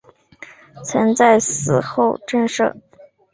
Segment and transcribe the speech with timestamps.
[0.83, 2.81] 曾在其夫死后摄政。